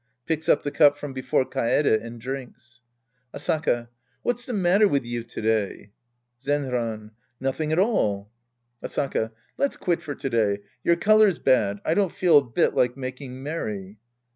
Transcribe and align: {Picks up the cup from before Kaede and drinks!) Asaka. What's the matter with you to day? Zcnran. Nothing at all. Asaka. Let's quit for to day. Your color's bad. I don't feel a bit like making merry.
{Picks 0.25 0.49
up 0.49 0.63
the 0.63 0.71
cup 0.71 0.97
from 0.97 1.13
before 1.13 1.45
Kaede 1.45 2.01
and 2.03 2.19
drinks!) 2.19 2.81
Asaka. 3.35 3.87
What's 4.23 4.47
the 4.47 4.51
matter 4.53 4.87
with 4.87 5.05
you 5.05 5.21
to 5.21 5.41
day? 5.43 5.91
Zcnran. 6.43 7.11
Nothing 7.39 7.71
at 7.71 7.77
all. 7.77 8.31
Asaka. 8.83 9.29
Let's 9.59 9.77
quit 9.77 10.01
for 10.01 10.15
to 10.15 10.27
day. 10.31 10.61
Your 10.83 10.95
color's 10.95 11.37
bad. 11.37 11.81
I 11.85 11.93
don't 11.93 12.11
feel 12.11 12.39
a 12.39 12.43
bit 12.43 12.73
like 12.73 12.97
making 12.97 13.43
merry. 13.43 13.99